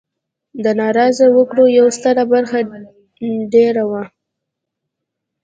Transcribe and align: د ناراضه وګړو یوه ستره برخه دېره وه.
د 0.63 0.65
ناراضه 0.79 1.25
وګړو 1.35 1.65
یوه 1.77 1.91
ستره 1.97 2.23
برخه 2.33 2.59
دېره 3.53 3.83
وه. 3.89 4.03